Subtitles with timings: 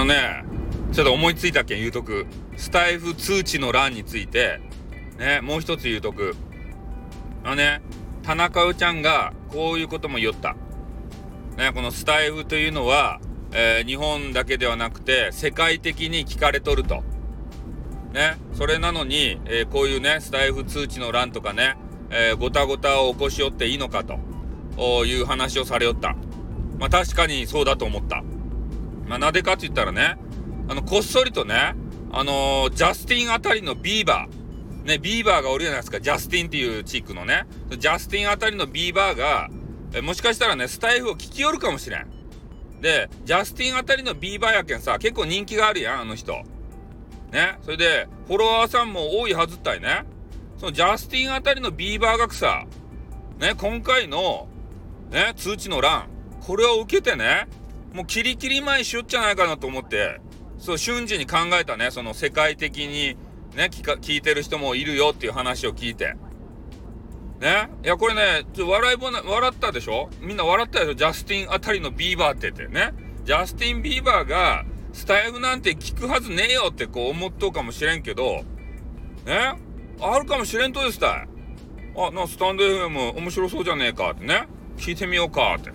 [0.00, 0.44] のね、
[0.92, 2.26] ちょっと思いついたけん言うとく。
[2.56, 4.60] スタイフ通知の欄について、
[5.18, 6.34] ね、もう一つ言うとく。
[7.44, 7.82] あのね、
[8.22, 10.56] 田中代ちゃんがこういうことも言った。
[11.58, 13.20] ね、このスタイフというのは、
[13.52, 17.02] えー、日本だけではなくて世界的に聞かれとると。
[18.14, 21.76] ね、それなのに、えー、こういうね、スタイフ通知の欄とかね、
[22.10, 24.18] えー、ごたごたを起こしよっていいのかと
[25.04, 26.16] いう話をされよった。
[26.78, 28.24] まあ確かにそうだと思った。
[29.10, 30.16] まあなぜかって言ったらね、
[30.68, 31.74] あの、こっそりとね、
[32.12, 37.44] あのー、ジャスティンあたりのビーバー、ね、ビーバーがおるじゃないですか、ジャスティンっていう地区のね、
[37.76, 39.48] ジャスティンあたりのビーバーが、
[39.94, 42.06] えもしかしたらね、スタエフを聞きよるかもしれん。
[42.80, 46.34] で、ジャスティンあたりのビーバーやけんさ、結構人気があるやん、あの人。
[47.32, 47.58] ね。
[47.62, 50.04] それで、フォロワーさんも多いはずったいね。
[50.56, 52.64] そのジャスティンあたりのビーバーがくさ、
[53.40, 54.46] ね、今回の、
[55.10, 56.06] ね、通知の乱、
[56.46, 57.48] これを受けてね、
[57.92, 60.20] もうキリキリ舞いしよっちゃないかなと思って、
[60.58, 63.16] そう、瞬時に考えたね、その世界的に
[63.56, 66.14] ね、聞か、聞いてる人もいるよっていう話を聞いて。
[67.40, 67.70] ね？
[67.82, 70.10] いや、これね、ちょ笑いぼな、笑ったでしょ？
[70.20, 70.94] みんな笑ったでしょ？
[70.94, 72.92] ジャスティンあたりのビーバーって言ってね。
[73.24, 78.44] ジャスティン・ビーバーが、スタエフなんて聞くはずねえよってこう思っとうかもしれんけど、
[79.24, 79.54] ね？
[80.00, 81.28] あるかもしれんとですたい。
[81.96, 84.46] あ、な、スタンド FM 面白そうじゃねえかってね。
[84.76, 85.70] 聞いてみようかって。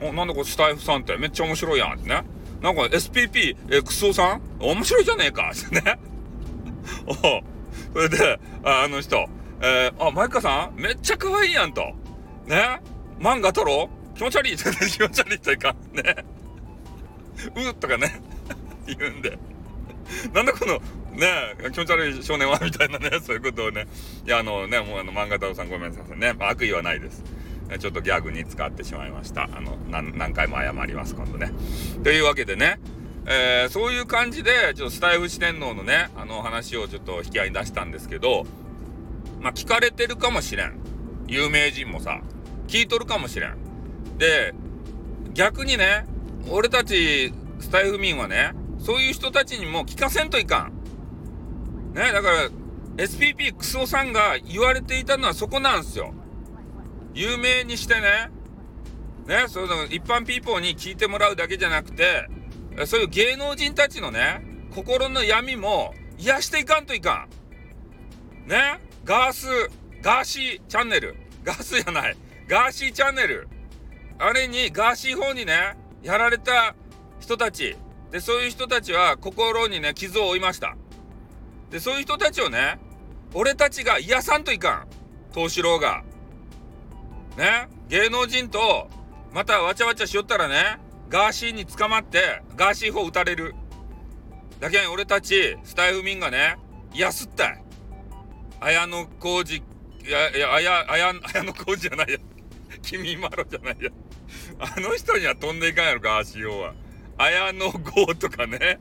[0.00, 2.22] お、なんだこれスタイフさんってめっちゃ面白いやんってね。
[2.60, 4.42] なんか SPP、え、クソさん？
[4.60, 5.98] 面白いじゃねえかってね。
[7.06, 7.12] お
[7.92, 9.28] それで、ああの人、
[9.60, 10.80] えー、あ、マイカさん？
[10.80, 11.82] めっちゃ可愛いやんと。
[12.46, 12.80] ね？
[13.20, 14.16] 漫画撮ろう？
[14.16, 14.54] 気持ち悪い？
[14.54, 16.02] って 気持ち悪いというか、ね。
[17.70, 18.20] うとかね。
[18.86, 19.38] 言うんで。
[20.32, 20.80] なんだこの、
[21.16, 22.58] ね気持ち悪い少年は？
[22.62, 23.86] みたいなね、そういうことをね。
[24.26, 26.34] いや、あのね、もうあの、漫画太郎さんごめんなさいね。
[26.40, 27.22] 悪意はないです。
[27.78, 29.48] ちょっとギャグに使ってしまいました。
[29.52, 31.52] あの、何回も謝ります、今度ね。
[32.02, 32.80] というわけでね、
[33.26, 38.46] えー、そういう感じで、ちょっとスタイフ四天王のね、あの話をちょっと引き合いに出したんですけど、
[39.40, 40.78] まあ、聞かれてるかもしれん。
[41.26, 42.20] 有名人もさ、
[42.68, 43.56] 聞いとるかもしれん。
[44.16, 44.54] で、
[45.34, 46.06] 逆にね、
[46.50, 51.94] 俺たちスタイフ民はね、そういう人たちにも聞かせんといかん。
[51.94, 52.50] ね、だから、
[52.96, 56.14] SPP クソさんが言われていたのはそこなんですよ。
[57.14, 58.30] 有名にしてね、
[59.26, 62.28] ね、その一般ピーポーに聞いてもらうだけじゃなくて、
[62.86, 64.42] そういう芸能人たちのね、
[64.74, 67.26] 心の闇も癒していかんといか
[68.46, 68.48] ん。
[68.48, 69.46] ねガース、
[70.02, 71.16] ガーシーチャンネル。
[71.44, 72.16] ガースじゃない。
[72.46, 73.48] ガーシーチャンネル。
[74.18, 76.74] あれに、ガーシー方にね、やられた
[77.20, 77.76] 人たち。
[78.10, 80.76] で、そういう人たちは心にね、傷を負いました。
[81.70, 82.78] で、そういう人たちをね、
[83.34, 84.88] 俺たちが癒さんといかん。
[85.34, 86.02] 東四郎が。
[87.38, 88.90] ね、芸能人と、
[89.32, 93.54] またわちゃわちゃしよったらね、ガーシーに捕まって、ガーシー法撃たれる。
[94.58, 96.56] だけん俺たち、スタイフ民がね、
[96.92, 97.62] 癒すったい。
[98.58, 99.62] 綾野浩二、
[100.04, 102.18] いや、いや、あや、あや、綾野浩二じゃないや。
[102.82, 103.90] 君まろじゃないや。
[104.58, 106.74] あの人には飛んでいかんやろ、ガーシー法は。
[107.18, 108.80] 綾野剛とかね。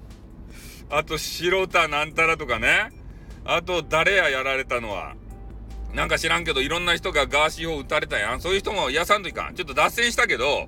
[0.89, 2.89] あと、白田なんたらとかね。
[3.45, 5.13] あと、誰ややられたのは。
[5.93, 8.41] なんか知らんけど、いろんな人がガーシーを撃たれたやん。
[8.41, 9.55] そういう人も癒さんといかん。
[9.55, 10.67] ちょっと脱線したけど、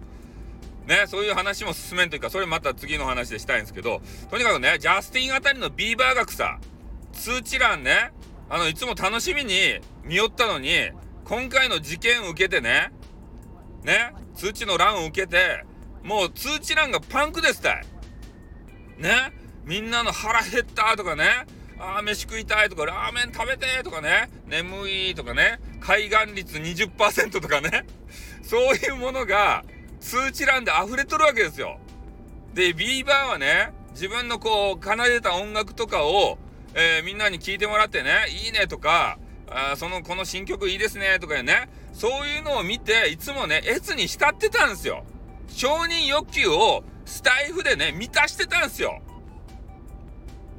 [0.87, 6.59] ね、そういう話も進めんというか、それまた次の話でしたいんですけど、とにかくね、ジャスティンあたりのビーバー学さ、
[7.13, 8.11] 通知欄ね、
[8.49, 10.89] あの、いつも楽しみに見よったのに、
[11.25, 12.91] 今回の事件を受けてね、
[13.83, 15.63] ね、通知の欄を受けて、
[16.03, 17.85] もう通知欄がパンクですたい。
[18.97, 19.31] ね、
[19.65, 21.45] みんなの腹減ったとかね、
[21.79, 27.85] ああ、飯食いたいとか、ラーメン食べてとかね、眠いとかね、海岸率20%とかね、
[28.43, 29.63] そういうものが
[30.01, 31.79] 通知欄で溢れとるわけですよ。
[32.53, 36.37] で、ビーバーはね、自分のこう、奏でた音楽とかを、
[36.73, 39.17] えー、みんなに聞いてもらってね、いいねとか、
[39.49, 45.05] あその、この新曲いいですねとかね、そういうのを見て、いつもね、越に浸ってたんですよ。
[45.47, 49.01] 承認欲求をスタイフでね、満たしてたんですよ。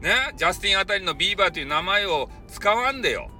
[0.01, 3.31] ね、ジャスティンあたりのビーバーという名前を使わんでよ。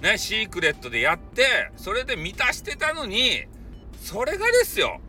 [0.00, 3.44] ね、シークレットでやって、それで満たしてたのに、
[4.00, 5.00] それがですよ。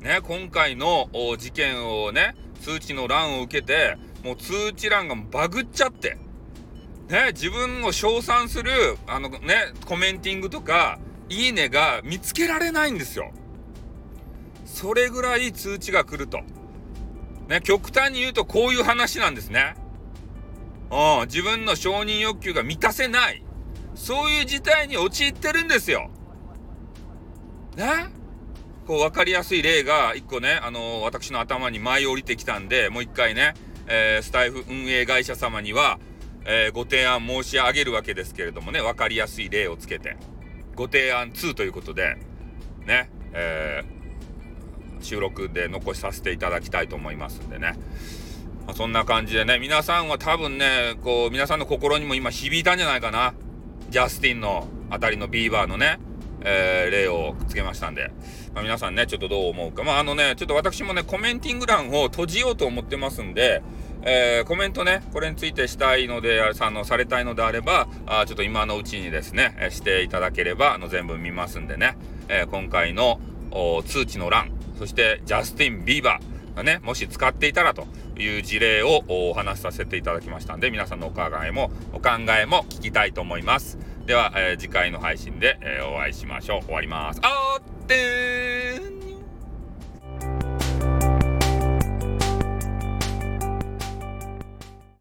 [0.00, 1.08] ね、今回の
[1.38, 6.16] 事件をね、通知の欄を受けて、もう通知欄がバグっちゃって、
[7.08, 8.70] ね、自分を称賛する、
[9.06, 13.32] あのね、コメンティングとか、いいねが見つけられないんですよ。
[14.64, 16.40] それぐらい通知が来ると。
[17.48, 19.74] ね、極端に言うとこういう話なんですね。
[20.90, 23.42] うん、自分の承認欲求が満たせない。
[23.94, 26.10] そういう事態に陥ってるんですよ。
[27.76, 28.06] ね？
[28.86, 33.54] こう分かりやすい例が1個ね、あの私の頭に舞い降りてきたんで、もう一回ね、
[33.88, 35.98] えー、スタイフ運営会社様には、
[36.44, 40.16] えー、ご提案申し上げるわけですけれどもね、分かりやすい例をつけて、
[40.76, 42.16] ご提案2ということで、
[42.86, 44.05] ね、えー、
[45.00, 47.74] 収録で残しさせていただきたいと思いますんでね。
[48.66, 53.34] まあ、そんな感じでね、皆さんは多分ね、こう、皆さんの心にも今響いたんじゃないかな。
[53.90, 55.98] ジャスティンのあたりのビーバーのね、
[56.40, 58.10] えー、例をくっつけましたんで、
[58.54, 59.84] まあ、皆さんね、ちょっとどう思うか。
[59.84, 63.62] まあ、あのね、ちょっと私もね、コメンティング欄を閉じようと思ってますんで、
[64.02, 71.96] えー、コメントね、これについてしたいので、あの、されたいのであれば、あちょっと今のうちにですね、えしていただければ、あの、全部見ますんでね、
[72.28, 73.20] えー、今回の
[73.84, 77.86] 通知の欄、そしてジャスティン・ビーバーがね、もし使っていたらと
[78.18, 83.78] いう事例をお話しさせていただきましたんで、皆さんのお考えも、お考えも聞きたいと思います。
[84.06, 86.62] では、えー、次回の配信で、えー、お会いしましょう。
[86.64, 87.20] 終わります。
[87.22, 88.95] あー